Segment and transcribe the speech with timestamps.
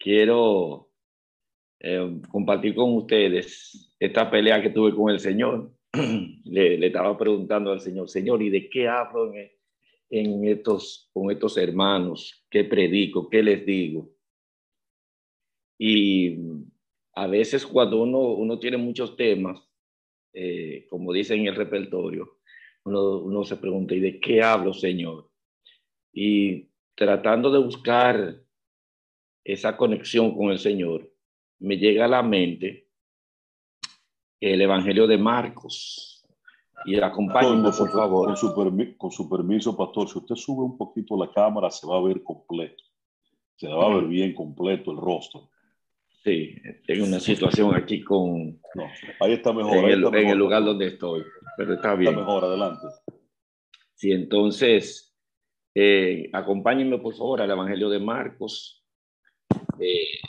[0.00, 0.90] quiero
[1.78, 5.72] eh, compartir con ustedes esta pelea que tuve con el Señor.
[6.44, 9.50] le, le, estaba preguntando al Señor, Señor, ¿y de qué hablo en,
[10.08, 12.44] en estos, con estos hermanos?
[12.50, 13.28] ¿Qué predico?
[13.28, 14.10] ¿Qué les digo?
[15.78, 16.38] Y
[17.14, 19.60] a veces cuando uno, uno tiene muchos temas,
[20.32, 22.38] eh, como dice en el repertorio,
[22.84, 25.30] uno, uno se pregunta, ¿y de qué hablo, Señor?
[26.12, 28.42] Y tratando de buscar
[29.44, 31.10] esa conexión con el Señor,
[31.58, 32.88] me llega a la mente
[34.40, 36.24] el Evangelio de Marcos.
[36.86, 38.26] Y acompáñenme, por favor.
[38.28, 38.54] Con su,
[38.96, 42.22] con su, permiso, pastor, si usted sube un poquito la cámara, se va a ver
[42.22, 42.82] completo.
[43.56, 45.50] Se va a ver bien completo el rostro.
[46.24, 46.54] Sí,
[46.86, 48.60] tengo una situación aquí con...
[48.74, 48.84] No,
[49.20, 49.78] ahí está mejor.
[49.78, 51.22] En, el, está mejor, en el lugar donde estoy,
[51.56, 52.12] pero está bien.
[52.12, 52.86] Está mejor, adelante.
[53.94, 55.14] Sí, entonces,
[55.74, 58.79] eh, acompáñenme por favor al Evangelio de Marcos.
[59.80, 60.20] Eh,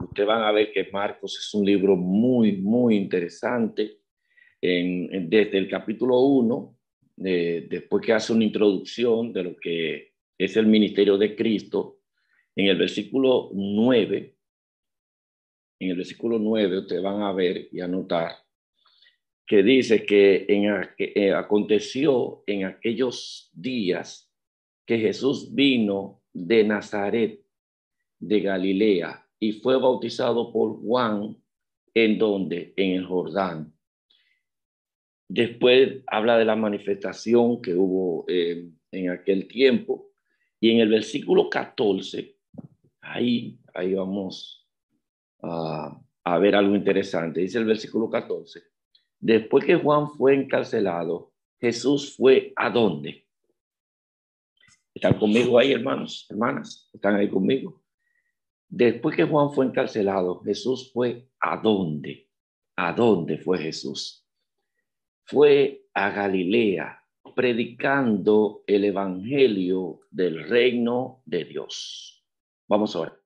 [0.00, 3.98] ustedes van a ver que Marcos es un libro muy, muy interesante.
[4.60, 6.76] En, en, desde el capítulo 1,
[7.24, 12.00] eh, después que hace una introducción de lo que es el ministerio de Cristo,
[12.56, 14.38] en el versículo 9
[15.80, 18.32] en el versículo 9 ustedes van a ver y anotar
[19.46, 24.30] que dice que, en, que eh, aconteció en aquellos días
[24.84, 27.40] que Jesús vino de Nazaret,
[28.18, 31.36] de Galilea, y fue bautizado por Juan,
[31.94, 33.72] en donde, en el Jordán.
[35.28, 40.08] Después habla de la manifestación que hubo eh, en aquel tiempo,
[40.60, 42.36] y en el versículo 14,
[43.00, 44.66] ahí, ahí vamos
[45.42, 46.00] a,
[46.40, 47.40] ver algo interesante.
[47.40, 48.62] Dice el versículo 14.
[49.18, 53.26] Después que Juan fue encarcelado, Jesús fue a dónde?
[54.94, 56.90] ¿Están conmigo ahí, hermanos, hermanas?
[56.92, 57.77] ¿Están ahí conmigo?
[58.68, 62.28] Después que Juan fue encarcelado, Jesús fue a dónde?
[62.76, 64.26] ¿A dónde fue Jesús?
[65.24, 67.02] Fue a Galilea,
[67.34, 72.24] predicando el evangelio del reino de Dios.
[72.68, 73.18] Vamos a orar.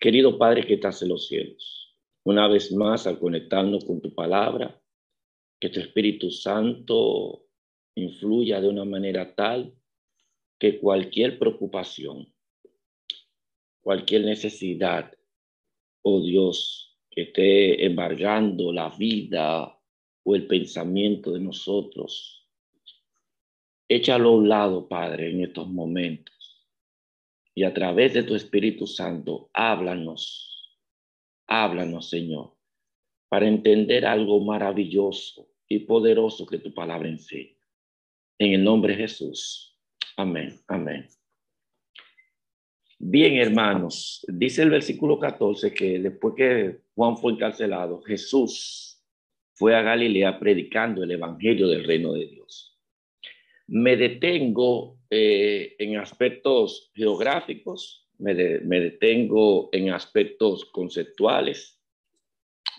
[0.00, 4.80] Querido Padre que estás en los cielos, una vez más al conectarnos con tu palabra,
[5.60, 7.44] que tu Espíritu Santo
[7.94, 9.74] influya de una manera tal
[10.58, 12.31] que cualquier preocupación,
[13.82, 15.12] cualquier necesidad,
[16.02, 19.78] oh Dios, que esté embargando la vida
[20.24, 22.48] o el pensamiento de nosotros,
[23.88, 26.32] échalo a un lado, Padre, en estos momentos
[27.54, 30.78] y a través de tu Espíritu Santo, háblanos,
[31.46, 32.56] háblanos, Señor,
[33.28, 37.56] para entender algo maravilloso y poderoso que tu palabra enseña.
[38.38, 39.78] En el nombre de Jesús.
[40.16, 41.08] Amén, amén.
[43.04, 49.02] Bien, hermanos, dice el versículo 14 que después que Juan fue encarcelado, Jesús
[49.54, 52.78] fue a Galilea predicando el evangelio del reino de Dios.
[53.66, 61.82] Me detengo eh, en aspectos geográficos, me, detengo en aspectos conceptuales,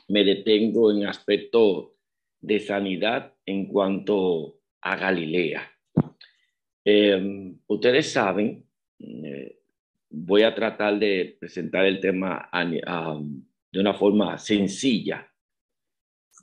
[0.07, 1.89] me detengo en aspectos
[2.39, 5.69] de sanidad en cuanto a Galilea.
[6.85, 8.65] Eh, ustedes saben,
[8.99, 9.59] eh,
[10.13, 15.27] voy a tratar de presentar el tema um, de una forma sencilla,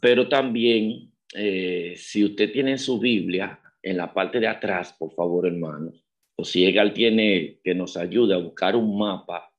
[0.02, 1.12] pero también
[1.96, 6.04] si usted tiene su Biblia, en la parte de atrás, por favor, hermanos,
[6.36, 9.52] o si Egal tiene que nos ayude a buscar un mapa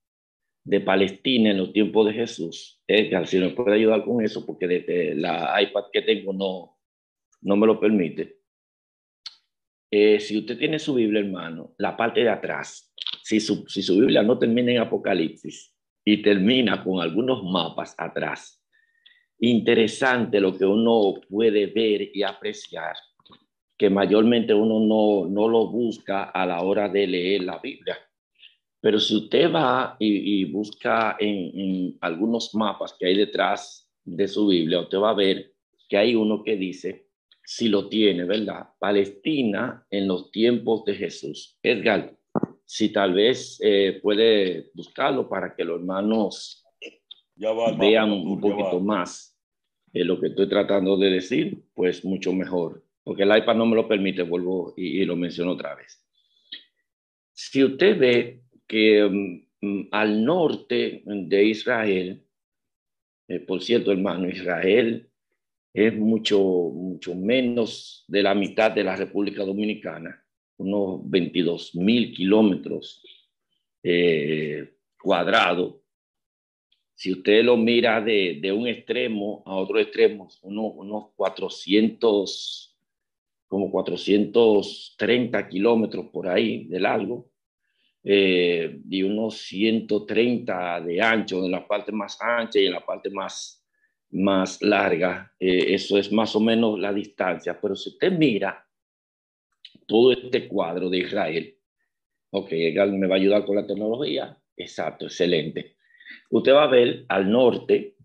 [0.64, 4.68] de Palestina en los tiempos de Jesús, Edgar, si nos puede ayudar con eso, porque
[4.68, 6.80] desde la iPad que tengo no,
[7.42, 8.40] no me lo permite.
[9.92, 12.94] Eh, si usted tiene su Biblia, hermano, la parte de atrás,
[13.32, 18.62] si su, si su Biblia no termina en Apocalipsis y termina con algunos mapas atrás,
[19.40, 22.94] interesante lo que uno puede ver y apreciar
[23.78, 27.98] que mayormente uno no, no lo busca a la hora de leer la Biblia.
[28.82, 34.48] Pero si usted va y, busca en, en, algunos mapas que hay detrás de su
[34.48, 35.54] Biblia, usted va a ver
[35.88, 37.08] que hay uno que dice,
[37.46, 38.68] si lo tiene, ¿verdad?
[38.78, 41.58] Palestina en los tiempos de Jesús.
[41.64, 42.14] Edgar,
[42.72, 46.64] si tal vez eh, puede buscarlo para que los hermanos
[47.36, 49.38] ya va, vean un poquito más
[49.88, 53.76] de lo que estoy tratando de decir, pues mucho mejor porque el iPad no me
[53.76, 56.06] lo permite, vuelvo y, lo menciono otra vez.
[57.34, 59.04] Si usted ve que
[59.62, 62.24] mm, al norte de Israel,
[63.28, 65.10] eh, por cierto, hermano, Israel
[65.74, 70.21] es mucho, mucho menos de la mitad de la República Dominicana,
[70.62, 73.04] unos 22 mil kilómetros
[73.84, 75.76] eh, cuadrados,
[76.94, 82.78] si usted lo mira de, de un extremo a otro extremo, unos 400,
[83.48, 87.32] como 430 kilómetros por ahí de largo,
[88.04, 93.10] eh, y unos 130 de ancho en la parte más ancha y en la parte
[93.10, 93.66] más,
[94.12, 95.34] más larga.
[95.40, 97.60] Eh, eso es más o menos la distancia.
[97.60, 98.64] Pero si usted mira
[99.92, 101.54] todo este cuadro de Israel,
[102.30, 104.38] ok, me va a ayudar con la tecnología.
[104.56, 105.76] Exacto, excelente.
[106.30, 107.98] Usted va a ver al norte,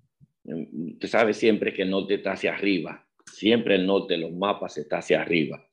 [0.43, 4.99] usted sabe siempre que el norte está hacia arriba, siempre el norte, los mapas está
[4.99, 5.65] hacia arriba.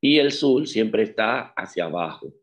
[0.00, 2.34] Y el sur siempre está hacia abajo.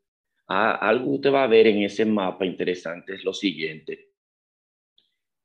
[0.47, 4.11] Ah, algo usted va a ver en ese mapa interesante es lo siguiente,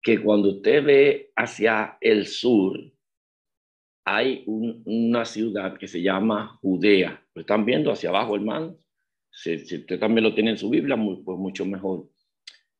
[0.01, 2.79] que cuando usted ve hacia el sur,
[4.17, 7.23] hay una ciudad que se llama Judea.
[7.35, 8.79] Lo están viendo hacia abajo, hermano.
[9.31, 12.09] Si, usted también lo tiene en su Biblia, pues mucho mejor.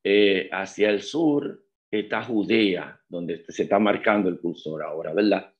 [0.03, 5.53] Eh, hacia el sur está Judea, donde se está marcando el cursor ahora, ¿verdad?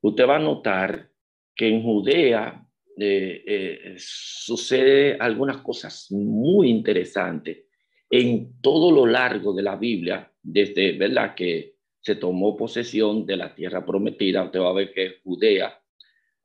[0.00, 1.10] Usted va a notar
[1.54, 2.66] que en Judea
[2.98, 7.66] eh, eh, sucede algunas cosas muy interesantes
[8.08, 11.34] en todo lo largo de la Biblia, desde, ¿verdad?
[11.34, 11.69] Que
[12.00, 15.78] se tomó posesión de la tierra prometida, usted va a ver que es Judea,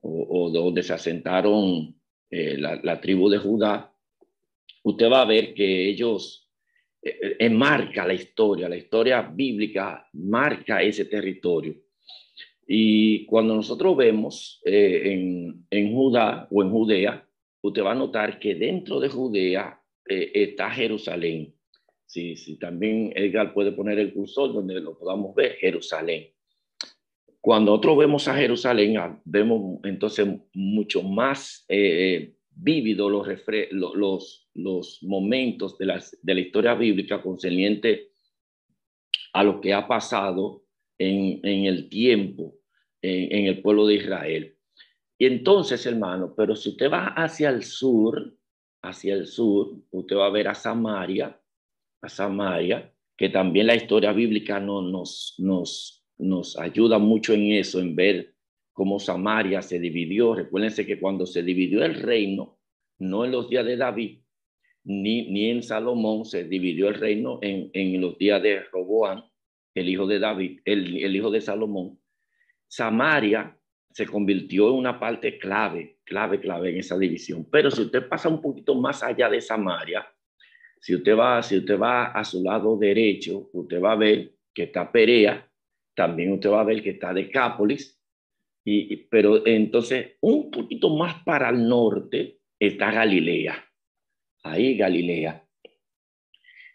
[0.01, 1.95] o, donde se asentaron
[2.29, 3.91] la, la, tribu de Judá,
[4.83, 6.45] usted va a ver que ellos
[7.05, 11.75] eh, eh, marca la historia, la historia bíblica marca ese territorio.
[12.67, 17.27] Y cuando nosotros vemos eh, en, en, Judá o en Judea,
[17.61, 21.53] usted va a notar que dentro de Judea está Jerusalén.
[22.15, 26.29] Sí, sí, también Edgar puede poner el cursor donde lo podamos ver, Jerusalén.
[27.41, 31.65] Cuando nosotros vemos a Jerusalén, ah, vemos entonces mucho más
[32.51, 33.27] vívido los,
[33.71, 38.11] los, los momentos de la, de la historia bíblica concerniente
[39.33, 40.63] a lo que ha pasado
[40.97, 42.55] en, en el tiempo
[43.01, 44.57] en, en, el pueblo de Israel.
[45.17, 48.37] Y entonces, hermano, pero si usted va hacia el sur,
[48.83, 51.37] hacia el sur, usted va a ver a Samaria,
[52.09, 57.95] Samaria, que también la historia bíblica no, nos, nos, nos ayuda mucho en eso, en
[57.95, 58.35] ver
[58.73, 60.35] cómo Samaria se dividió.
[60.35, 62.59] Recuérdense que cuando se dividió el reino,
[62.99, 64.19] no en los días de David,
[64.83, 69.23] ni, ni en Salomón, se dividió el reino en, en los días de Roboán,
[69.73, 71.99] el hijo de David, el, el hijo de Salomón.
[72.67, 73.57] Samaria
[73.91, 77.47] se convirtió en una parte clave, clave, clave en esa división.
[77.49, 80.05] Pero si usted pasa un poquito más allá de Samaria,
[80.85, 84.65] si usted va, si usted va a su lado derecho, usted va a ver que
[84.65, 85.51] está Perea,
[85.95, 87.99] también usted va a ver que está Decápolis,
[88.63, 93.65] y, pero entonces, un poquito más para el norte está Galilea.
[94.43, 95.43] Ahí Galilea.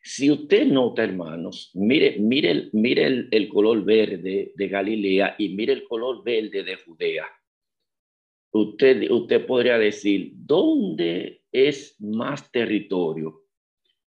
[0.02, 5.72] Si usted nota, hermanos, mire, mire, mire el, el, color verde de Galilea y mire
[5.72, 7.26] el color verde de Judea.
[8.50, 13.44] Usted, usted podría decir, ¿dónde es más territorio?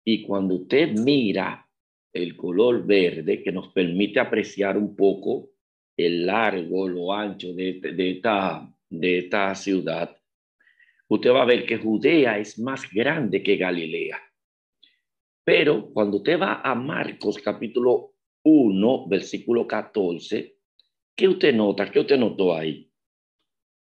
[0.03, 1.67] Y cuando usted mira
[2.13, 5.51] el color verde, que nos permite apreciar un poco
[5.95, 10.15] el largo, lo ancho de, de, esta, de esta ciudad,
[11.07, 14.19] usted va a ver que Judea es más grande que Galilea.
[15.43, 20.57] Pero cuando usted va a Marcos capítulo 1, versículo 14,
[21.15, 21.89] ¿qué usted nota?
[21.91, 22.91] ¿Qué usted notó ahí?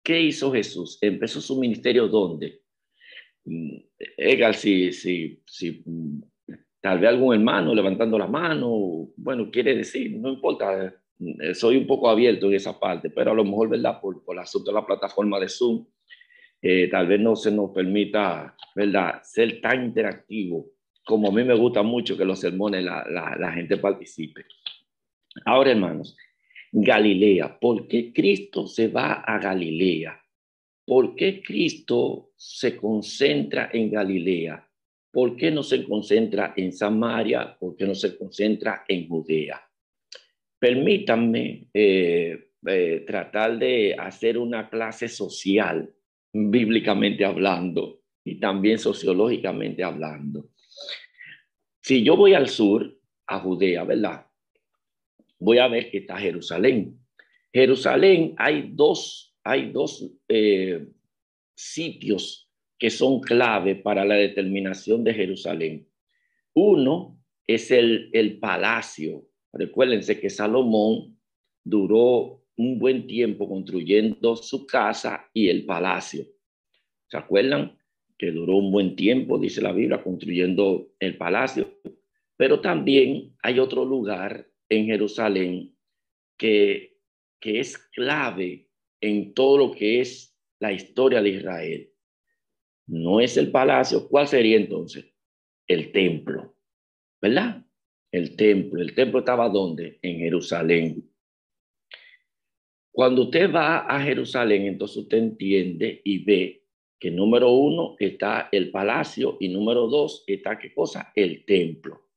[0.03, 0.99] ¿Qué hizo Jesús?
[1.01, 2.63] Empezó su ministerio ¿dónde?
[4.17, 5.83] Egal, si, si, si
[6.81, 10.95] tal vez algún hermano levantando la mano, bueno, quiere decir, no importa,
[11.41, 14.01] eh, soy un poco abierto en esa parte, pero a lo mejor, ¿verdad?
[14.01, 15.87] Por, por el asunto de la plataforma de Zoom,
[16.61, 19.21] eh, tal vez no se nos permita, ¿verdad?
[19.23, 20.71] Ser tan interactivo
[21.05, 24.45] como a mí me gusta mucho que los sermones la, la, la gente participe.
[25.47, 26.17] Ahora, hermanos,
[26.71, 30.21] Galilea, ¿por qué Cristo se va a Galilea?
[30.89, 34.67] ¿Por qué Cristo se concentra en Galilea?
[35.13, 37.55] ¿Por qué no se concentra en Samaria?
[37.61, 39.61] ¿Por qué no se concentra en Judea?
[40.59, 45.93] Permítanme eh, eh, tratar de hacer una clase social,
[46.33, 50.49] bíblicamente hablando, y también sociológicamente hablando.
[51.83, 54.27] Si yo voy al sur, a Judea, ¿verdad?
[55.39, 56.99] Voy a ver que está Jerusalén.
[57.53, 60.87] Jerusalén hay dos, hay dos eh,
[61.55, 65.89] sitios que son clave para la determinación de Jerusalén.
[66.55, 71.19] Uno es el, el palacio Recuérdense que Salomón
[71.65, 76.27] duró un buen tiempo construyendo su casa y el palacio.
[77.09, 77.79] ¿Se acuerdan?
[78.19, 81.81] Que duró un buen tiempo, dice la Biblia, construyendo el palacio.
[82.37, 85.75] Pero también hay otro lugar en Jerusalén
[86.37, 86.99] que,
[87.41, 88.68] que es clave
[89.01, 91.93] en todo lo que es la historia de Israel.
[92.87, 94.09] No es el palacio.
[94.09, 95.07] ¿Cuál sería entonces?
[95.67, 96.57] El templo,
[97.21, 97.65] ¿verdad?
[98.11, 98.81] El templo.
[98.81, 99.99] El templo estaba ¿dónde?
[100.03, 101.09] En Jerusalén.
[102.91, 106.65] Cuando usted va a Jerusalén, entonces usted entiende y ve
[106.99, 111.13] que número uno está el palacio y número dos está qué cosa?
[111.15, 112.09] El templo.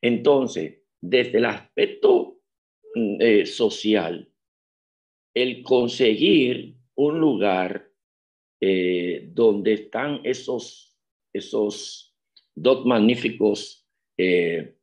[0.00, 2.40] Entonces, desde el aspecto
[2.94, 4.28] mm, eh, social,
[5.36, 7.90] el conseguir un lugar
[8.58, 10.98] eh, donde están esos,
[11.30, 12.16] esos
[12.54, 14.76] dos magníficos eh,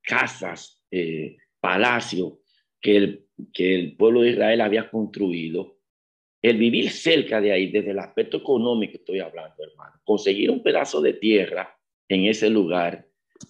[0.00, 0.82] casas,
[1.60, 2.38] palacios,
[2.80, 5.76] que el, que el pueblo de Israel había construido,
[6.40, 11.02] el vivir cerca de ahí, desde el aspecto económico estoy hablando, hermano, conseguir un pedazo
[11.02, 11.78] de tierra
[12.08, 13.06] en ese lugar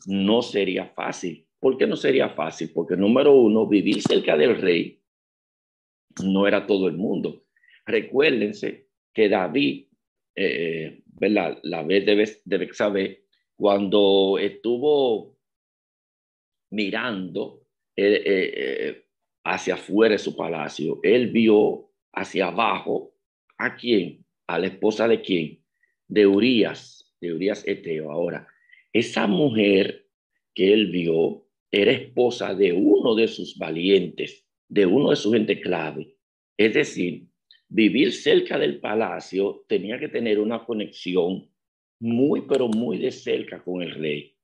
[0.06, 1.46] no sería fácil.
[1.60, 2.70] ¿Por qué no sería fácil?
[2.74, 5.00] Porque número uno, vivir cerca del rey
[6.24, 7.44] no era todo el mundo.
[7.86, 9.86] Recuérdense que David,
[10.34, 11.02] eh.
[11.20, 13.24] La vez de, de saber
[13.56, 15.36] cuando estuvo
[16.70, 19.06] mirando eh, eh,
[19.44, 23.14] hacia afuera de su palacio, él vio hacia abajo
[23.58, 25.62] a quién, a la esposa de quién,
[26.08, 28.10] de Urias, de Urias Eteo.
[28.10, 28.46] Ahora,
[28.92, 30.06] esa mujer
[30.54, 35.60] que él vio era esposa de uno de sus valientes, de uno de sus gente
[35.60, 36.16] clave.
[36.56, 37.26] Es decir,
[37.68, 41.48] vivir cerca del palacio tenía que tener una conexión
[42.00, 44.34] muy, pero muy de cerca con el rey.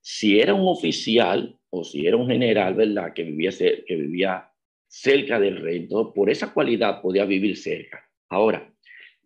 [0.00, 3.12] Si era un oficial, o si era un general, ¿verdad?
[3.12, 4.50] Que vivía, que vivía
[4.88, 8.02] cerca del rey, entonces por esa cualidad podía vivir cerca.
[8.28, 8.72] Ahora,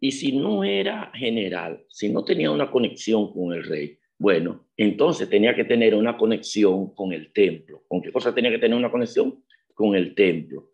[0.00, 5.30] y si no era general, si no tenía una conexión con el rey, bueno, entonces
[5.30, 7.84] tenía que tener una conexión con el templo.
[7.88, 9.42] ¿Con qué cosa tenía que tener una conexión?
[9.72, 10.72] Con el templo.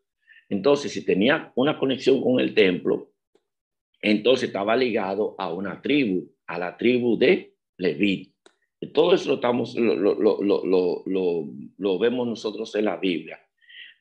[0.48, 3.12] Entonces, si tenía una conexión con el templo,
[4.00, 8.34] entonces estaba ligado a una tribu, a la tribu de Leví.
[8.92, 10.28] Todo eso lo, estamos, lo,
[12.00, 13.38] vemos nosotros en la Biblia.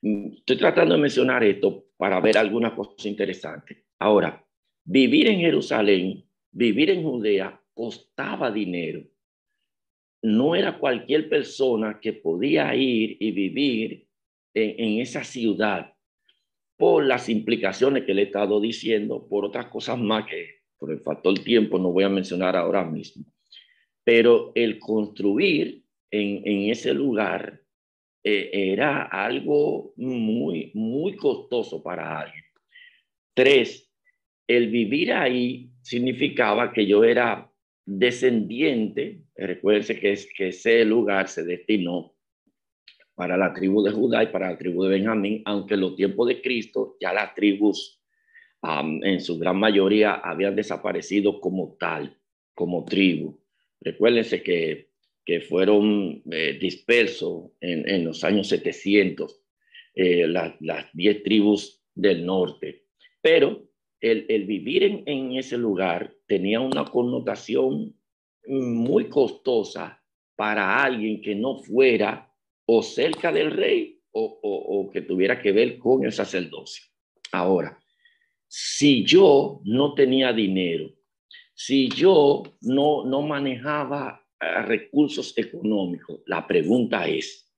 [0.02, 3.78] Mm, estoy tratando de mencionar esto para ver algunas cosas interesantes.
[4.00, 4.44] Ahora,
[4.84, 9.04] vivir en Jerusalén, vivir en Judea, costaba dinero.
[10.26, 14.08] No era cualquier persona que podía ir y vivir
[14.56, 15.94] en, esa ciudad
[16.78, 21.00] por las implicaciones que le he estado diciendo, por otras cosas más que por el
[21.02, 23.24] factor tiempo no voy a mencionar ahora mismo.
[24.04, 27.62] Pero el construir en, ese lugar
[28.24, 32.46] eh, era algo muy, muy costoso para alguien.
[33.36, 33.94] Tres,
[34.48, 37.52] el vivir ahí significaba que yo era
[37.86, 42.16] descendiente, recuérdense que, es, que ese lugar se destinó
[43.14, 46.28] para la tribu de Judá y para la tribu de Benjamín, aunque en los tiempos
[46.28, 48.02] de Cristo ya las tribus
[49.04, 52.18] en su gran mayoría habían desaparecido como tal,
[52.56, 53.40] como tribu.
[53.80, 54.90] Recuérdense que,
[55.24, 59.40] que fueron eh, dispersos en, en, los años 700
[59.94, 62.86] eh, las diez tribus del norte.
[63.22, 63.70] Pero
[64.12, 67.96] el, vivir en, ese lugar tenía una connotación
[68.48, 70.02] muy costosa
[70.36, 72.32] para alguien que no fuera
[72.66, 76.86] o cerca del rey o que tuviera que ver con el sacerdocio.
[77.32, 77.78] Ahora,
[78.48, 80.96] si yo no tenía dinero
[81.56, 87.50] si yo no, no manejaba eh, recursos económicos, la pregunta es,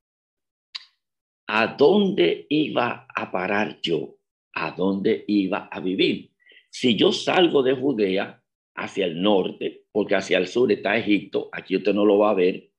[1.48, 4.16] ¿a dónde iba a parar yo?
[4.54, 6.32] ¿A dónde iba a vivir?
[6.80, 8.40] Si yo salgo de Judea
[8.76, 12.34] hacia el norte, porque hacia el sur está Egipto, aquí usted no lo va a
[12.36, 12.70] ver,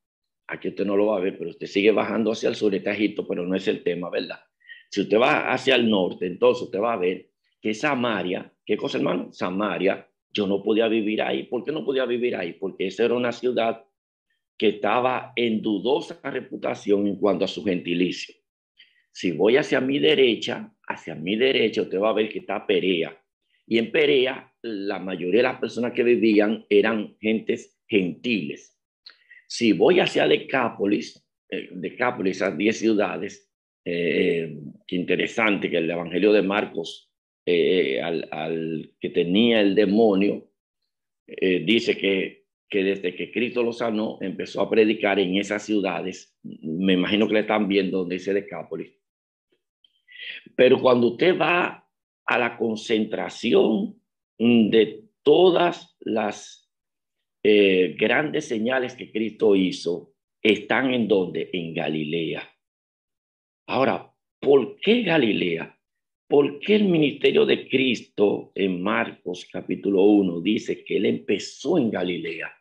[0.47, 2.93] aquí usted no lo va a ver, pero usted sigue bajando hacia el sur, está
[2.93, 4.39] Egipto, pero no es el tema, ¿verdad?
[4.89, 8.99] Si usted va hacia el norte, entonces usted va a ver que Samaria, ¿qué cosa
[8.99, 9.33] hermano?
[9.33, 11.43] Samaria yo no podía vivir ahí.
[11.43, 12.53] ¿Por qué no podía vivir ahí?
[12.53, 13.85] Porque esa era una ciudad
[14.57, 18.33] que estaba en dudosa reputación en cuanto a su gentilicio.
[19.11, 23.21] Si voy hacia mi derecha, hacia mi derecha, usted va a ver que está Perea.
[23.69, 28.77] Y en Perea, la mayoría de las personas que vivían eran gentes gentiles.
[29.47, 33.51] Si voy hacia Decápolis, eh, Decápolis, esas 10 ciudades,
[33.85, 37.09] eh, qué interesante que el Evangelio de Marcos
[37.47, 40.51] eh, al, que tenía el demonio,
[41.27, 46.39] eh, dice que, que desde que Cristo lo sanó, empezó a predicar en esas ciudades.
[46.43, 48.93] Me imagino que le están viendo donde dice Decápolis.
[50.57, 51.88] Pero cuando usted va
[52.29, 54.01] a la concentración
[54.39, 56.71] de todas las
[57.43, 61.49] eh, grandes señales que Cristo hizo están en donde?
[61.53, 62.43] En Galilea.
[63.67, 65.75] Ahora, ¿por qué Galilea?
[66.29, 71.91] ¿Por qué el ministerio de Cristo en Marcos capítulo 1 dice que él empezó en
[71.91, 72.53] Galilea?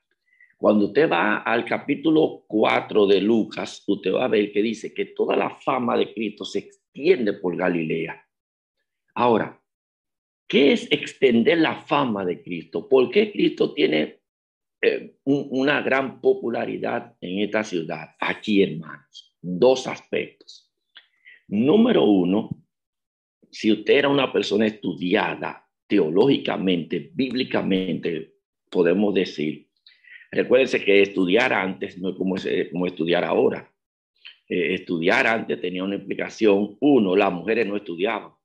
[0.58, 5.08] Cuando usted va al capítulo 4 de Lucas, usted va a ver que dice que
[5.08, 8.27] toda la fama de Cristo se extiende por Galilea.
[9.20, 9.60] Ahora,
[10.48, 12.88] ¿qué es extender la fama de Cristo?
[12.88, 14.20] ¿Por qué Cristo tiene
[14.80, 18.12] eh, una gran popularidad en esta ciudad?
[18.20, 20.72] Aquí, hermanos, dos aspectos.
[21.48, 22.64] Número uno,
[23.50, 28.36] si usted era una persona estudiada teológicamente, bíblicamente,
[28.70, 29.68] podemos decir,
[30.30, 32.36] recuérdense que estudiar antes no es como,
[32.72, 33.68] como estudiar ahora.
[34.48, 38.37] Eh, estudiar antes tenía una implicación, uno, las mujeres no estudiaban.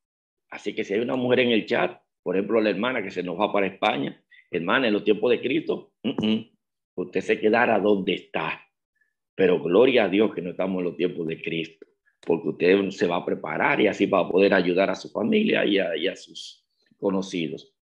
[0.52, 3.22] Así que si hay una mujer en el chat, por ejemplo, la hermana que se
[3.22, 5.94] nos va para España, hermana, en los tiempos de Cristo,
[6.94, 8.60] usted se quedará donde está.
[9.34, 11.86] Pero gloria a Dios que no estamos en los tiempos de Cristo
[12.24, 15.64] porque usted se va a preparar y así va a poder ayudar a su familia
[15.64, 16.64] y a, sus
[16.98, 17.74] conocidos.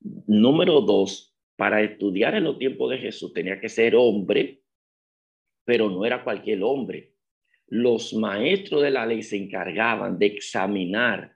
[0.00, 4.62] Número dos, para estudiar en los tiempos de Jesús tenía que ser hombre,
[5.64, 7.12] pero no era cualquier hombre.
[7.66, 11.33] Los maestros de la ley se encargaban de examinar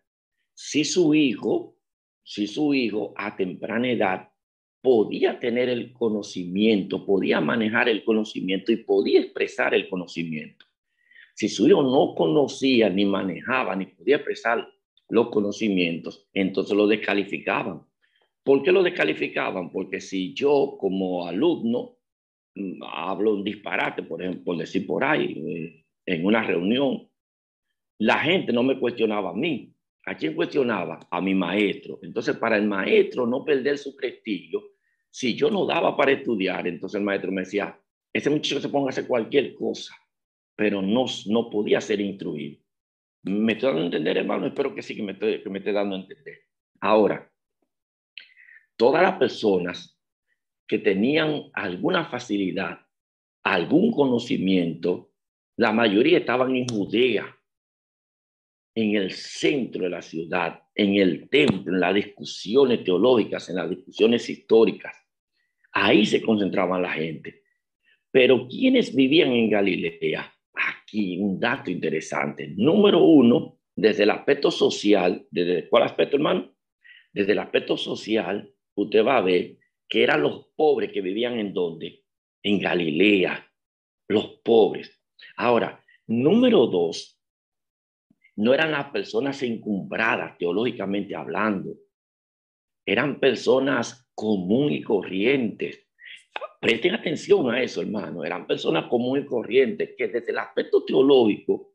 [0.61, 1.77] si su hijo,
[2.25, 4.29] si su hijo a temprana edad
[4.83, 10.67] podía tener el conocimiento, podía manejar el conocimiento y podía expresar el conocimiento.
[11.33, 14.69] Si su hijo no conocía, ni manejaba, ni podía expresar
[15.09, 17.87] los conocimientos, entonces lo descalificaban.
[18.43, 19.71] ¿Por qué lo descalificaban?
[19.71, 21.99] Porque si yo como alumno
[22.57, 27.09] mm, hablo un disparate, por ejemplo, decir por ahí, eh, en una reunión,
[27.99, 29.73] la gente no me cuestionaba a mí.
[30.07, 31.01] ¿A quién cuestionaba?
[31.11, 31.99] A mi maestro.
[32.03, 34.63] Entonces, para el maestro no perder su prestigio,
[35.11, 37.79] si yo no daba para estudiar, entonces el maestro me decía,
[38.13, 39.95] ese muchacho se ponga a hacer cualquier cosa
[40.59, 42.61] pero no, no podía ser instruido.
[43.23, 44.49] ¿Me estoy dando a entender, hermano?
[44.49, 46.37] Espero que sí, que me, estoy, que me esté dando a entender.
[46.81, 47.31] Ahora,
[48.77, 49.97] todas las personas
[50.67, 52.81] que tenían alguna facilidad,
[53.45, 55.13] algún conocimiento,
[55.57, 57.38] la mayoría estaban en Judea,
[58.81, 63.71] en el centro de la ciudad, en el templo, en las discusiones teológicas, en las
[63.71, 64.97] discusiones históricas.
[65.73, 67.43] Ahí se concentraba la gente.
[68.11, 70.33] Pero quienes vivían en Galilea?
[70.59, 72.49] aquí un dato interesante.
[72.57, 76.53] Número uno, desde el aspecto social, ¿desde cuál aspecto, hermano?
[77.13, 79.57] Desde el aspecto social, usted va a ver
[79.89, 82.05] que eran los pobres que vivían en dónde?
[82.43, 83.51] En Galilea,
[84.09, 85.01] los pobres.
[85.37, 87.18] Ahora, número dos,
[88.39, 91.75] no eran las personas encumbradas teológicamente hablando,
[92.87, 95.89] eran personas común y corrientes
[96.61, 98.25] Presten atención a eso, hermano.
[98.25, 101.73] Eran personas comunes y corrientes que desde el aspecto teológico,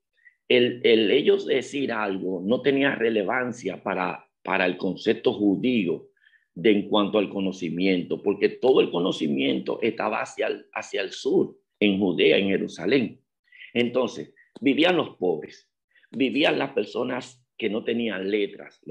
[0.47, 6.09] el, el ellos decir algo no tenía relevancia para, para el concepto judío
[6.53, 11.57] de en cuanto al conocimiento, porque todo el conocimiento estaba hacia el, hacia el sur,
[11.79, 13.21] en Judea, en Jerusalén.
[13.73, 15.71] Entonces, vivían los pobres,
[16.15, 18.81] vivían las personas que no tenían letras,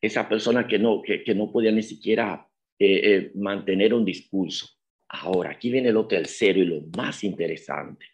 [0.00, 2.46] esas personas que no, que no podían ni siquiera
[2.78, 4.66] eh, eh, mantener un discurso.
[5.08, 8.06] Ahora, aquí viene lo tercero y lo más interesante.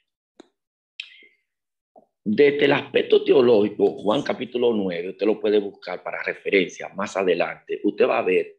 [2.25, 7.81] Desde el aspecto teológico, Juan capítulo 9, usted lo puede buscar para referencia más adelante,
[7.85, 8.57] usted va a ver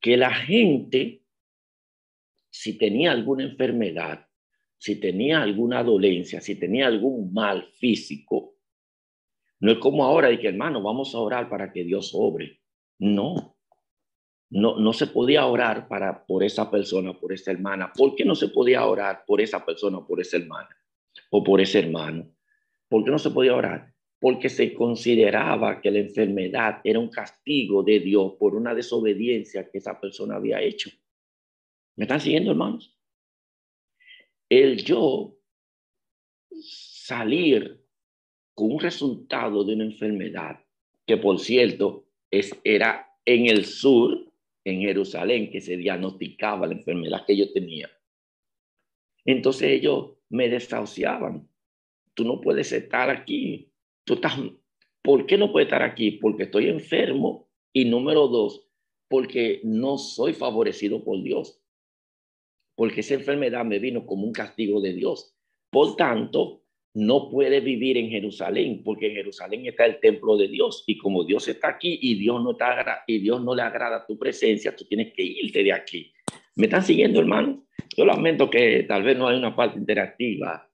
[0.00, 1.22] que la gente,
[2.48, 4.24] si tenía alguna enfermedad,
[4.76, 8.47] si tenía alguna dolencia, si tenía algún mal físico,
[9.60, 12.60] no es como ahora de que hermano, vamos a orar para que Dios obre.
[12.98, 13.56] No,
[14.50, 17.92] no, no se podía orar para, por esa persona, por esa hermana.
[17.92, 20.68] ¿Por qué no se podía orar por esa persona, por esa hermana
[21.30, 22.30] o por ese hermano?
[22.88, 23.92] ¿Por qué no se podía orar?
[24.20, 29.78] Porque se consideraba que la enfermedad era un castigo de Dios por una desobediencia que
[29.78, 30.90] esa persona había hecho.
[31.96, 32.96] ¿Me están siguiendo, hermanos?
[34.48, 35.36] El yo
[36.50, 37.84] salir
[38.58, 40.58] con un resultado de una enfermedad,
[41.06, 44.32] que por cierto es, era en el sur,
[44.64, 47.88] en Jerusalén que se diagnosticaba la enfermedad que yo tenía.
[49.24, 51.48] Entonces ellos me desahuciaban.
[52.14, 53.70] Tú no puedes estar aquí.
[54.02, 54.36] Tú estás,
[55.02, 56.10] ¿Por qué no puedes estar aquí?
[56.10, 57.48] Porque estoy enfermo.
[57.72, 58.68] Y número dos,
[59.06, 61.62] porque no soy favorecido por Dios.
[62.74, 65.36] Porque esa enfermedad me vino como un castigo de Dios.
[65.70, 70.84] Por tanto, no puede vivir en Jerusalén, porque en Jerusalén está el templo de Dios.
[70.86, 75.22] Y como Dios está aquí y Dios no, le agrada tu presencia, tú tienes que
[75.22, 76.12] irte de aquí.
[76.56, 77.64] ¿Me están siguiendo, hermano?
[77.96, 80.68] Yo lamento que tal vez no hay una parte interactiva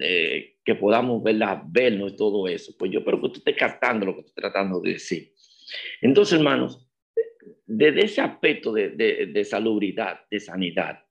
[0.00, 2.74] eh, que podamos verla, vernos y todo eso.
[2.78, 5.32] Pues yo espero que usted esté captando lo que estoy tratando de decir.
[6.00, 6.88] Entonces, hermanos,
[7.66, 11.04] desde ese aspecto de, de, de salubridad, de sanidad,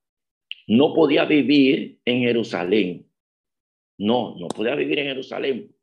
[0.67, 3.06] no podía vivir en Jerusalén.
[3.97, 5.75] No, no podía vivir en Jerusalén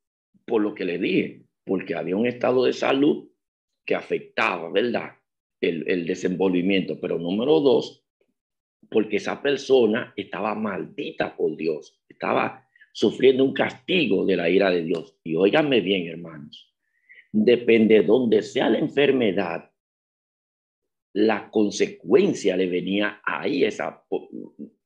[0.44, 3.29] por lo que le dije, porque había un estado de salud
[3.85, 5.12] que afectaba, ¿verdad?
[5.61, 7.00] El, el desenvolvimiento.
[7.00, 8.05] Pero número dos,
[8.90, 14.85] porque esa persona estaba maldita por Dios, estaba sufriendo un castigo de la ira de
[14.85, 15.18] Dios.
[15.24, 16.72] Y óiganme bien, hermanos,
[17.33, 19.70] depende de donde sea la enfermedad,
[21.12, 24.05] la consecuencia le venía ahí, esa,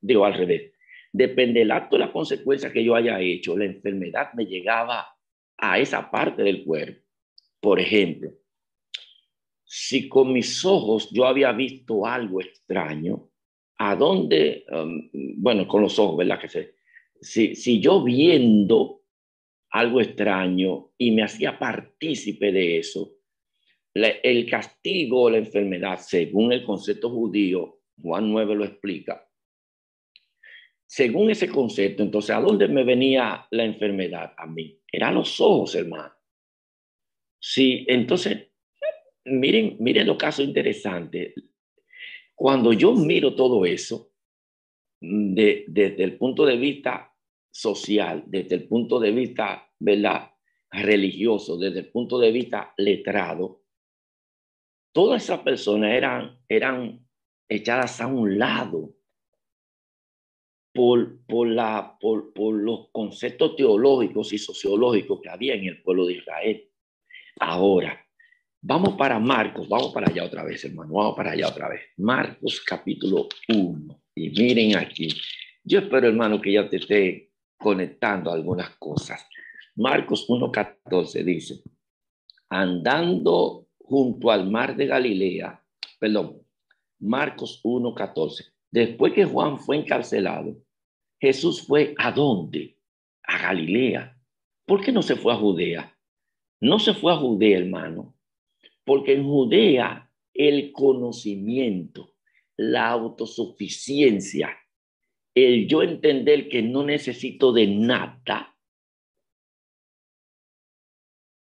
[0.01, 0.73] digo al revés,
[1.13, 5.09] depende del acto la consecuencia que yo haya hecho, la enfermedad me llegaba
[5.57, 7.03] a esa parte del cuerpo.
[7.61, 8.31] Por ejemplo,
[9.65, 13.31] si con mis ojos yo había visto algo extraño,
[13.79, 14.65] ¿a dónde?
[15.37, 16.41] Bueno, con los ojos, ¿verdad?
[16.41, 16.75] Que sé.
[17.21, 19.03] Si, si yo viendo
[19.71, 23.19] algo extraño y me hacía partícipe de eso,
[23.95, 29.28] el castigo o la enfermedad, según el concepto judío, Juan 9 lo explica.
[30.91, 34.33] Según ese concepto, entonces, ¿a dónde me venía la enfermedad?
[34.39, 34.81] A mí.
[34.91, 36.11] Eran los ojos, hermano.
[37.39, 38.49] Sí, entonces,
[39.27, 41.35] miren, miren los casos interesantes.
[42.35, 44.13] Cuando yo miro todo eso,
[44.99, 47.15] de, desde el punto de vista
[47.51, 50.31] social, desde el punto de vista, ¿verdad?
[50.71, 53.63] religioso, desde el punto de vista letrado,
[54.93, 57.07] todas esas personas eran, eran
[57.47, 58.98] echadas a un lado
[60.73, 66.07] por, por, la, por, por los conceptos teológicos y sociológicos que había en el pueblo
[66.07, 66.69] de Israel.
[67.41, 68.05] Ahora,
[68.61, 71.83] vamos para Marcos, vamos para allá otra vez, hermano, vamos para allá otra vez.
[71.97, 74.03] Marcos capítulo 1.
[74.15, 75.09] Y miren aquí,
[75.65, 79.27] yo espero, hermano, que ya te esté conectando algunas cosas.
[79.77, 81.63] Marcos 1.14 dice,
[82.49, 85.65] andando junto al mar de Galilea,
[85.99, 86.43] perdón,
[87.01, 88.53] Marcos 1.14.
[88.71, 90.57] Después que Juan fue encarcelado,
[91.21, 92.79] Jesús fue a dónde?
[93.23, 94.17] A Galilea.
[94.67, 95.97] ¿Por qué no se fue a Judea?
[96.61, 98.17] No se fue a Judea, hermano,
[98.85, 102.15] porque en Judea el conocimiento,
[102.57, 104.57] la autosuficiencia,
[105.35, 108.57] el yo entender que no necesito de nada,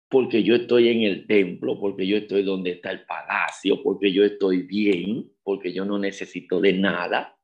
[0.08, 4.24] porque yo estoy en el templo, porque yo estoy donde está el palacio, porque yo
[4.24, 7.38] estoy bien, porque yo no necesito de nada.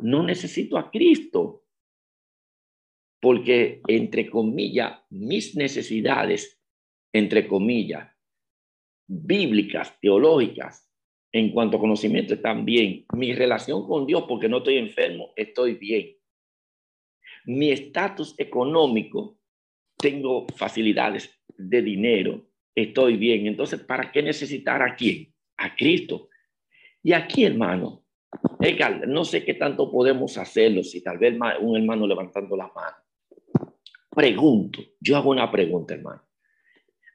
[0.00, 1.64] No necesito a Cristo.
[3.18, 6.60] Porque, entre comillas, mis necesidades,
[7.14, 8.14] entre comillas,
[9.08, 10.92] bíblicas, teológicas,
[11.32, 13.06] en cuanto a conocimiento, están bien.
[13.14, 16.18] Mi relación con Dios, porque no estoy enfermo, estoy bien.
[17.46, 19.40] Mi estatus económico,
[19.96, 23.46] tengo facilidades de dinero, estoy bien.
[23.46, 25.32] Entonces, ¿para qué necesitar a quién?
[25.56, 26.28] A Cristo.
[27.06, 28.02] Y aquí, hermano,
[29.06, 32.96] no sé qué tanto podemos hacerlo, si tal vez un hermano levantando la mano.
[34.10, 36.24] Pregunto, yo hago una pregunta, hermano.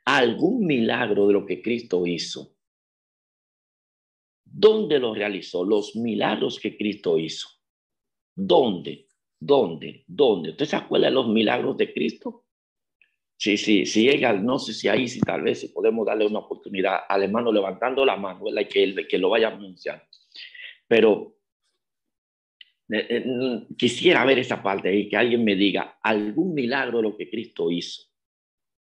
[0.06, 2.56] ¿Algún milagro de lo que Cristo hizo?
[4.46, 5.66] ¿Dónde lo realizó?
[5.66, 7.50] Los milagros que Cristo hizo.
[8.34, 9.10] ¿Dónde?
[9.38, 10.06] ¿Dónde?
[10.08, 10.52] ¿Dónde?
[10.52, 12.41] ¿Usted se acuerda de los milagros de Cristo?
[13.42, 16.38] Sí, sí, sí, llega, no sé si ahí, si tal vez si podemos darle una
[16.38, 18.70] oportunidad al hermano levantando la mano, ¿verdad?
[18.70, 20.04] Que, que lo vaya anunciando.
[20.88, 21.38] Pero
[22.92, 27.18] eh, eh, quisiera ver esa parte y que alguien me diga algún milagro de lo
[27.18, 28.04] que Cristo hizo.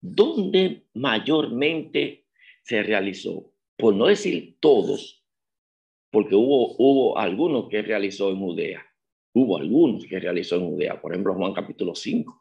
[0.00, 2.26] ¿Dónde mayormente
[2.64, 3.52] se realizó?
[3.76, 5.24] Por no decir todos,
[6.10, 8.84] porque hubo, hubo algunos que realizó en Judea.
[9.32, 11.00] Hubo algunos que realizó en Judea.
[11.00, 12.39] Por ejemplo, Juan capítulo 5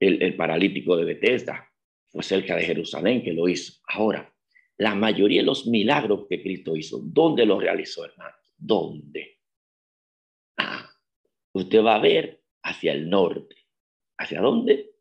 [0.00, 1.70] el, paralítico de Bethesda,
[2.08, 3.80] fue cerca de Jerusalén que lo hizo.
[3.88, 4.32] Ahora,
[4.76, 8.36] la mayoría de los milagros que Cristo hizo, ¿dónde los realizó, hermano?
[8.56, 9.38] ¿Dónde?
[10.56, 10.90] Ah,
[11.52, 13.56] usted va a ver hacia el norte.
[14.16, 14.92] ¿Hacia dónde?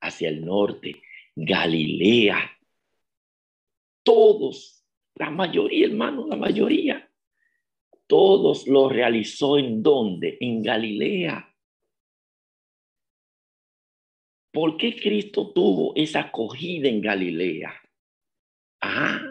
[0.00, 1.02] Hacia el norte,
[1.34, 2.50] Galilea.
[4.02, 4.84] Todos,
[5.14, 7.08] la mayoría, hermano, la mayoría,
[8.08, 10.38] todos lo realizó en dónde?
[10.40, 11.47] En Galilea.
[14.58, 17.80] ¿Por qué Cristo tuvo esa acogida en Galilea?
[18.80, 19.22] Ah,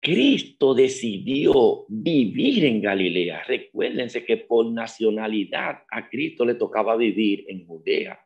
[0.00, 3.42] Cristo decidió vivir en Galilea.
[3.48, 8.16] Recuérdense que por nacionalidad a Cristo le tocaba vivir en Judea.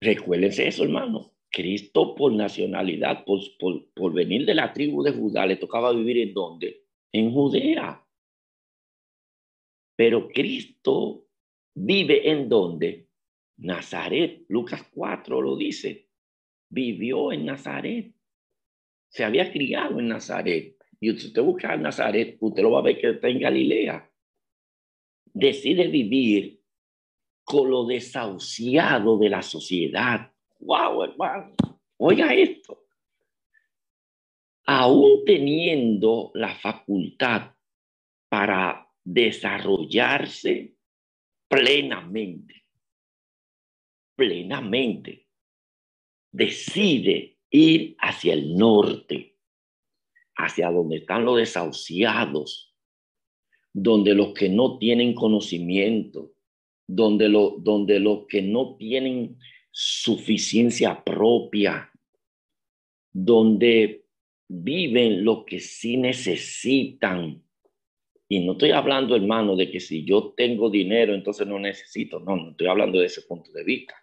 [0.00, 1.30] Recuérdense eso, hermano.
[1.52, 6.18] Cristo por nacionalidad, por, por, por venir de la tribu de Judá, le tocaba vivir
[6.18, 6.82] en dónde?
[7.12, 8.04] En Judea.
[9.94, 11.27] Pero Cristo
[11.84, 13.08] vive en dónde?
[13.58, 14.44] Nazaret.
[14.48, 16.08] Lucas 4 lo dice.
[16.68, 18.12] Vivió en Nazaret.
[19.08, 20.76] Se había criado en Nazaret.
[21.00, 24.10] Y usted busca en Nazaret, usted lo va a ver que está en Galilea.
[25.32, 26.60] Decide vivir
[27.44, 31.54] con lo desahuciado de la sociedad, wow, hermano,
[31.96, 32.86] oiga esto.
[34.66, 37.52] Aún teniendo la facultad
[38.28, 40.77] para desarrollarse
[41.48, 42.64] plenamente,
[44.14, 45.26] plenamente,
[46.30, 49.36] decide ir hacia el norte,
[50.36, 52.74] hacia donde están los desahuciados,
[53.72, 56.32] donde los que no tienen conocimiento,
[56.86, 59.38] donde, donde los que no tienen
[59.70, 61.90] suficiencia propia,
[63.12, 64.06] donde
[64.48, 67.42] viven lo que sí necesitan.
[68.28, 72.20] Y no estoy hablando, hermano, de que si yo tengo dinero, entonces no necesito.
[72.20, 73.94] No, no estoy hablando de ese punto de vista.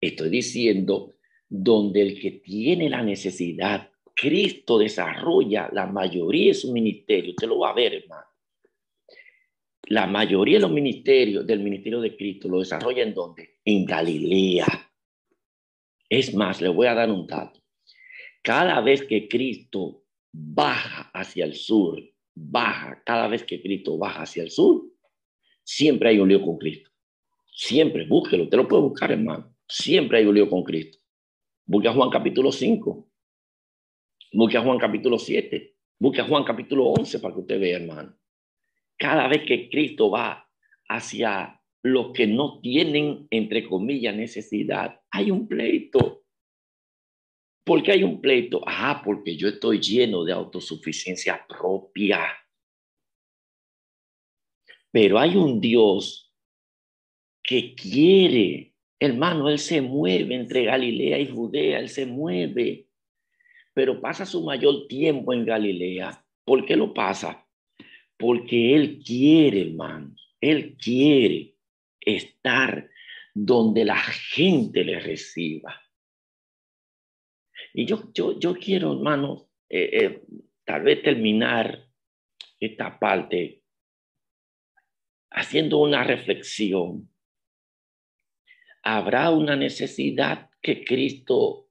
[0.00, 1.14] Estoy diciendo
[1.48, 7.30] donde el que tiene la necesidad, Cristo desarrolla la mayoría de su ministerio.
[7.30, 8.26] Usted lo va a ver, hermano.
[9.88, 13.58] La mayoría de los ministerios del ministerio de Cristo lo desarrolla en dónde?
[13.64, 14.66] En Galilea.
[16.08, 17.60] Es más, le voy a dar un dato.
[18.42, 22.02] Cada vez que Cristo baja hacia el sur,
[22.34, 24.84] baja, cada vez que Cristo baja hacia el sur,
[25.62, 26.90] siempre hay un lío con Cristo.
[27.54, 29.54] Siempre, búsquelo, te lo puede buscar, hermano.
[29.68, 30.98] Siempre hay un lío con Cristo.
[31.64, 33.08] Busca Juan capítulo 5.
[34.32, 35.76] Busca Juan capítulo 7.
[35.98, 38.16] Busca Juan capítulo 11 para que usted vea, hermano
[39.02, 40.48] cada vez que Cristo va
[40.88, 46.21] hacia los que no tienen, entre comillas, necesidad, hay un pleito.
[47.64, 48.60] ¿Por qué hay un pleito?
[48.66, 52.26] Ah, porque yo estoy lleno de autosuficiencia propia.
[54.90, 56.32] Pero hay un Dios
[57.42, 62.88] que quiere, hermano, Él se mueve entre Galilea y Judea, Él se mueve,
[63.72, 66.24] pero pasa su mayor tiempo en Galilea.
[66.44, 67.42] ¿Por qué lo pasa?
[68.22, 71.56] porque Él quiere, hermano, Él quiere
[72.00, 72.88] estar
[73.34, 75.82] donde la gente le reciba.
[77.74, 80.22] Y yo, yo, yo quiero, hermano, eh, eh,
[80.64, 81.88] tal vez terminar
[82.60, 83.62] esta parte
[85.30, 87.10] haciendo una reflexión.
[88.82, 91.70] ¿Habrá una necesidad que Cristo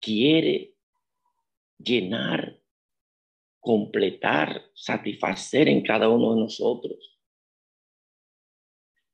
[0.00, 0.74] quiere
[1.78, 2.60] llenar
[3.60, 7.18] completar, satisfacer en cada uno de nosotros.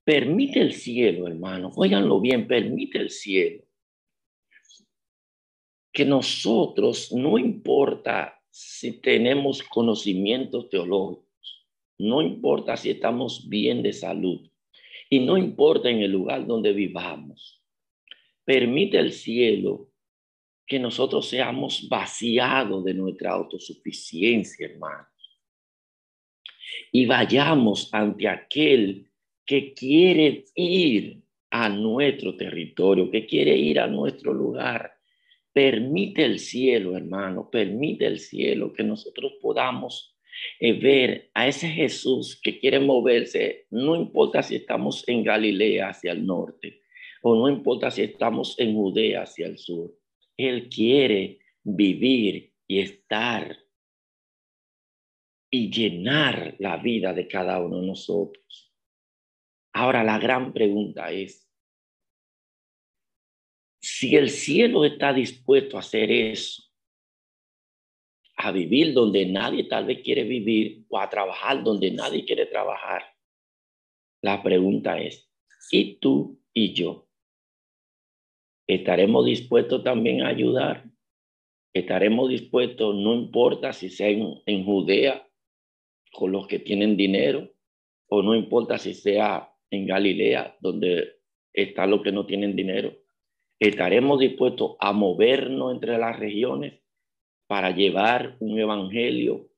[0.05, 3.65] Permite el cielo, hermano, óiganlo bien, permite el cielo
[5.97, 14.47] que nosotros, no importa si tenemos conocimientos teológicos, no importa si estamos bien de salud
[15.09, 17.65] y no importa en el lugar donde vivamos,
[18.45, 19.91] permite el cielo
[20.67, 25.41] que nosotros seamos vaciados de nuestra autosuficiencia, hermanos.
[26.93, 29.11] Y vayamos ante aquel
[29.47, 34.96] que quiere ir a nuestro territorio, que quiere ir a nuestro lugar.
[35.57, 40.15] Permite el cielo, hermano, permite el cielo que nosotros podamos
[40.61, 46.13] eh, ver a ese Jesús que quiere moverse, no importa si estamos en Galilea hacia
[46.13, 46.83] el norte
[47.23, 49.95] o no importa si estamos en Judea hacia el sur
[50.37, 53.57] él quiere vivir y estar
[55.51, 58.75] y llenar la vida de cada uno de nosotros.
[59.73, 61.46] Ahora la gran pregunta es,
[63.99, 66.63] si el cielo está dispuesto a hacer eso,
[68.37, 73.05] a vivir donde nadie tal vez quiere vivir o a trabajar donde nadie quiere trabajar,
[74.21, 75.31] la pregunta es,
[75.71, 77.07] ¿y tú y yo?
[78.67, 80.85] estaremos dispuestos también a ayudar.
[81.73, 85.27] Estaremos dispuestos, no importa si sea en, Judea,
[86.13, 87.51] con los que tienen dinero,
[88.09, 91.21] o no importa si sea en Galilea, donde
[91.53, 92.93] están los que no tienen dinero.
[93.59, 96.81] Estaremos dispuestos a movernos entre las regiones
[97.47, 99.49] para llevar un evangelio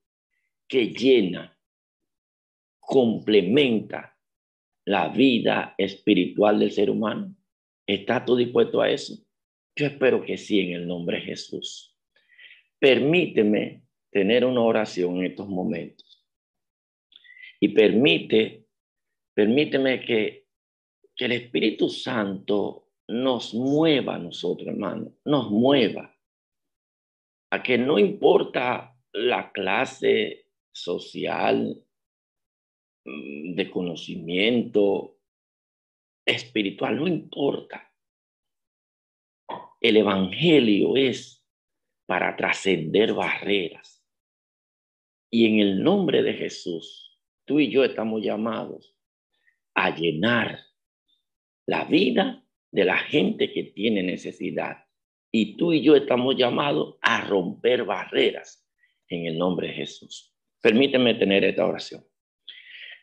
[0.69, 1.59] que llena,
[2.79, 4.17] complementa
[4.85, 7.35] la vida espiritual del ser humano.
[7.87, 9.15] ¿Estás tú dispuesto a eso?
[9.75, 11.97] Yo espero que sí, en el nombre de Jesús.
[12.79, 16.27] Permíteme tener una oración en estos momentos.
[17.61, 18.67] Y permite,
[19.35, 20.47] permíteme que,
[21.17, 26.15] que el Espíritu Santo nos mueva a nosotros, hermano, nos mueva
[27.51, 31.83] a que no importa la clase social,
[33.05, 35.19] mm, de conocimiento
[36.27, 37.91] espiritual, no importa.
[39.81, 41.43] El Evangelio es
[42.07, 44.05] para trascender barreras.
[45.31, 48.95] Y en el nombre de Jesús, tú y yo estamos llamados
[49.75, 50.59] a llenar
[51.67, 54.85] la vida de la gente que tiene necesidad.
[55.31, 58.67] Y tú y yo estamos llamados a romper barreras
[59.09, 60.35] en el nombre de Jesús.
[60.61, 62.05] Permíteme tener esta oración.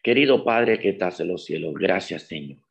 [0.04, 2.64] Querido Padre que estás en los cielos, gracias Señor.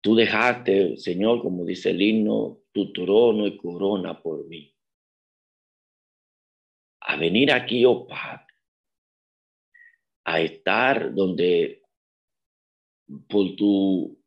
[0.00, 4.76] Tú dejaste, Señor, como dice el himno, tu trono y corona por mí.
[7.00, 8.52] A venir aquí, oh Padre,
[10.24, 11.82] a estar donde
[13.28, 14.23] por tu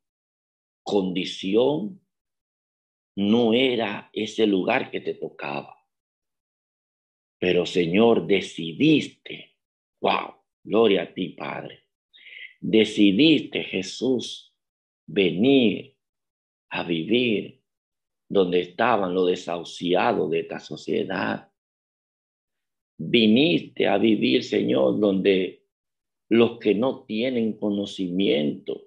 [0.88, 2.00] condición
[3.18, 5.76] no era ese lugar que te tocaba.
[7.40, 9.58] Pero Señor, decidiste,
[10.00, 11.84] wow, gloria a ti, Padre.
[12.62, 14.56] Decidiste, Jesús,
[15.06, 15.98] venir
[16.70, 17.62] a vivir
[18.30, 21.52] donde estaban los desahuciados de esta sociedad.
[22.98, 25.66] Viniste a vivir, Señor, donde
[26.30, 28.87] los que no tienen conocimiento.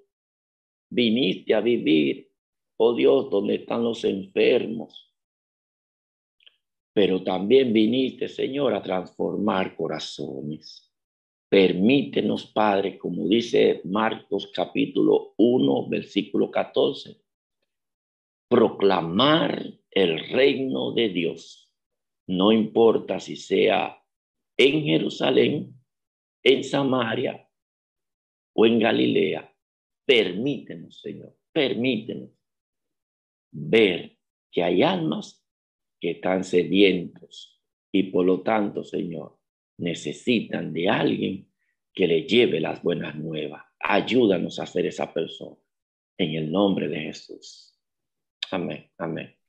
[0.90, 2.30] Viniste a vivir,
[2.76, 5.10] oh Dios, donde están los enfermos
[6.92, 10.92] pero también viniste, Señor, a transformar corazones.
[11.48, 17.20] Permítenos, Padre, como dice Marcos capítulo 1, versículo 14,
[18.48, 21.72] proclamar el reino de Dios.
[22.26, 24.00] No importa si sea
[24.56, 25.74] en Jerusalén,
[26.42, 27.48] en Samaria
[28.54, 29.49] o en Galilea.
[30.10, 32.30] Permítenos, Señor, permítenos
[33.52, 34.18] ver
[34.50, 35.46] que hay almas
[36.00, 39.38] que están sedientos y por lo tanto, Señor,
[39.78, 41.52] necesitan de alguien
[41.94, 43.62] que le lleve las buenas nuevas.
[43.78, 45.56] Ayúdanos a ser esa persona
[46.18, 47.78] en el nombre de Jesús.
[48.50, 49.39] Amén, amén.